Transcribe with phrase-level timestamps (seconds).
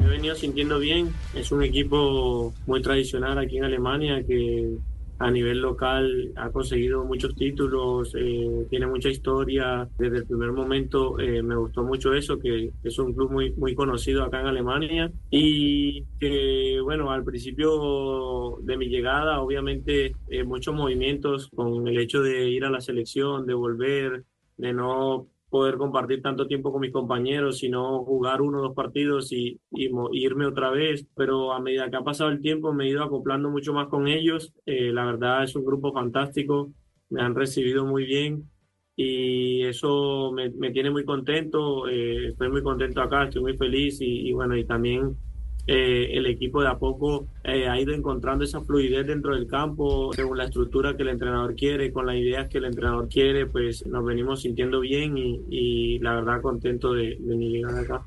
[0.00, 1.08] He venido sintiendo bien.
[1.34, 4.76] Es un equipo muy tradicional aquí en Alemania que
[5.18, 9.88] a nivel local ha conseguido muchos títulos, eh, tiene mucha historia.
[9.98, 13.74] Desde el primer momento eh, me gustó mucho eso, que es un club muy, muy
[13.74, 15.10] conocido acá en Alemania.
[15.30, 22.20] Y que, bueno, al principio de mi llegada, obviamente, eh, muchos movimientos con el hecho
[22.20, 24.24] de ir a la selección, de volver,
[24.58, 29.32] de no poder compartir tanto tiempo con mis compañeros, sino jugar uno o dos partidos
[29.32, 31.06] y, y, irme otra vez.
[31.14, 34.08] Pero a medida que ha pasado el tiempo me he ido acoplando mucho más con
[34.08, 34.52] ellos.
[34.66, 36.72] Eh, la verdad es un grupo fantástico,
[37.10, 38.50] me han recibido muy bien
[38.96, 41.88] y eso me, me tiene muy contento.
[41.88, 45.16] Eh, estoy muy contento acá, estoy muy feliz y, y bueno, y también
[45.66, 50.12] eh, el equipo de a poco eh, ha ido encontrando esa fluidez dentro del campo,
[50.12, 53.86] según la estructura que el entrenador quiere, con las ideas que el entrenador quiere, pues
[53.86, 58.04] nos venimos sintiendo bien y, y la verdad contento de, de mi acá.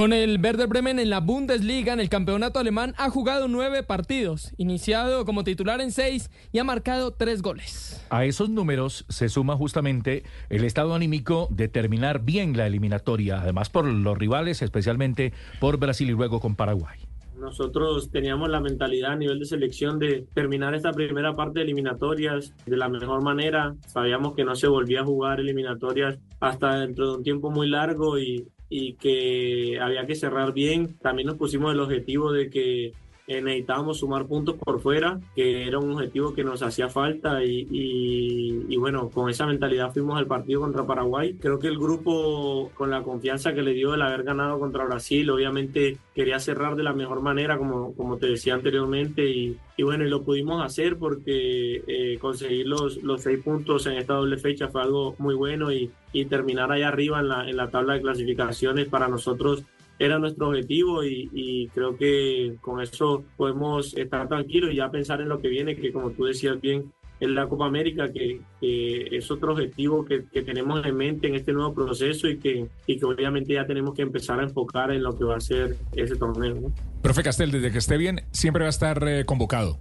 [0.00, 4.54] Con el Werder Bremen en la Bundesliga, en el campeonato alemán, ha jugado nueve partidos,
[4.56, 8.02] iniciado como titular en seis y ha marcado tres goles.
[8.08, 13.68] A esos números se suma justamente el estado anímico de terminar bien la eliminatoria, además
[13.68, 16.98] por los rivales, especialmente por Brasil y luego con Paraguay.
[17.38, 22.54] Nosotros teníamos la mentalidad a nivel de selección de terminar esta primera parte de eliminatorias
[22.64, 23.74] de la mejor manera.
[23.86, 28.18] Sabíamos que no se volvía a jugar eliminatorias hasta dentro de un tiempo muy largo
[28.18, 30.96] y, y que había que cerrar bien.
[30.98, 32.94] También nos pusimos el objetivo de que
[33.30, 38.76] eh, necesitábamos sumar puntos por fuera, que era un objetivo que nos hacía falta y,
[38.76, 41.36] bueno, con esa mentalidad fuimos al partido contra Paraguay.
[41.40, 45.30] Creo que el grupo, con la confianza que le dio el haber ganado contra Brasil,
[45.30, 50.04] obviamente quería cerrar de la mejor manera, como, como te decía anteriormente, y, y bueno,
[50.04, 54.66] y lo pudimos hacer porque eh, conseguir los, los seis puntos en esta doble fecha
[54.66, 58.00] fue algo muy bueno y, y terminar allá arriba en la, en la tabla de
[58.00, 59.62] clasificaciones para nosotros
[60.00, 65.20] era nuestro objetivo y, y, creo que con eso podemos estar tranquilos y ya pensar
[65.20, 69.14] en lo que viene, que como tú decías bien, es la Copa América, que, que
[69.14, 72.98] es otro objetivo que, que, tenemos en mente en este nuevo proceso y que, y
[72.98, 76.16] que obviamente ya tenemos que empezar a enfocar en lo que va a ser ese
[76.16, 76.54] torneo.
[76.54, 76.72] ¿no?
[77.02, 79.78] Profe Castel, desde que esté bien, siempre va a estar eh, convocado.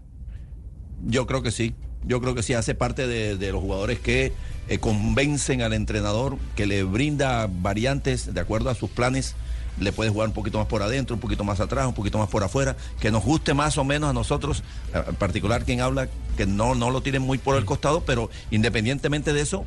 [1.06, 1.76] Yo creo que sí.
[2.06, 4.34] Yo creo que sí hace parte de, de los jugadores que
[4.68, 9.36] eh, convencen al entrenador, que le brinda variantes de acuerdo a sus planes
[9.80, 12.30] le puede jugar un poquito más por adentro, un poquito más atrás, un poquito más
[12.30, 14.64] por afuera, que nos guste más o menos a nosotros,
[14.94, 19.34] en particular quien habla, que no, no lo tiene muy por el costado, pero independientemente
[19.34, 19.66] de eso,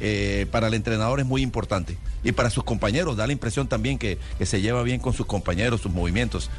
[0.00, 1.96] eh, para el entrenador es muy importante.
[2.22, 5.26] Y para sus compañeros, da la impresión también que, que se lleva bien con sus
[5.26, 6.50] compañeros, sus movimientos.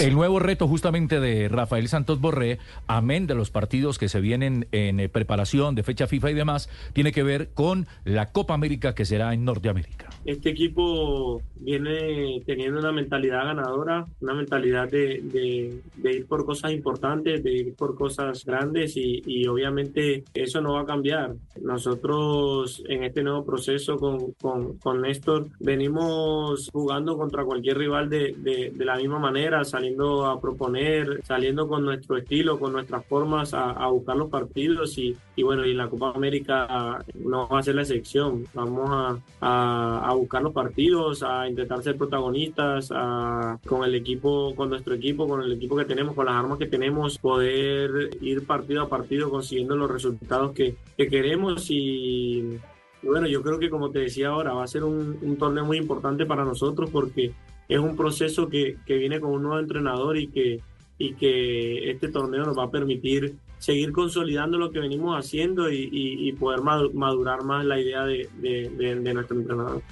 [0.00, 4.66] El nuevo reto justamente de Rafael Santos Borré, amén de los partidos que se vienen
[4.72, 8.94] en eh, preparación de fecha FIFA y demás, tiene que ver con la Copa América
[8.94, 10.10] que será en Norteamérica.
[10.24, 16.72] Este equipo viene teniendo una mentalidad ganadora, una mentalidad de, de, de ir por cosas
[16.72, 21.34] importantes, de ir por cosas grandes y, y, obviamente eso no va a cambiar.
[21.60, 28.34] Nosotros en este nuevo proceso con, con, con Néstor venimos jugando contra cualquier rival de,
[28.74, 33.70] de la misma manera saliendo a proponer, saliendo con nuestro estilo, con nuestras formas a,
[33.70, 37.74] a buscar los partidos y, y, bueno, y la Copa América no va a ser
[37.74, 38.44] la excepción.
[38.54, 44.54] Vamos a, a, a buscar los partidos, a intentar ser protagonistas, a, con el equipo,
[44.54, 48.46] con nuestro equipo, con el equipo que tenemos, con las armas que tenemos, poder ir
[48.46, 52.58] partido a partido consiguiendo los resultados que, que queremos y
[53.02, 56.24] bueno, yo creo que como te decía ahora, va a ser un, torneo muy importante
[56.24, 57.32] para nosotros porque
[57.68, 60.60] es un proceso que, que, viene con un nuevo entrenador y que,
[60.98, 66.32] y que este torneo nos va a permitir seguir consolidando lo que venimos haciendo y,
[66.38, 69.82] poder madurar más la idea de, de, de, de nuestro entrenador.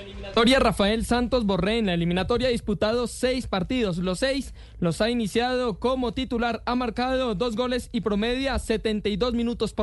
[0.00, 3.98] Eliminatoria Rafael Santos Borré en la eliminatoria ha disputado seis partidos.
[3.98, 6.62] Los seis los ha iniciado como titular.
[6.66, 9.82] Ha marcado dos goles y promedia 72 minutos por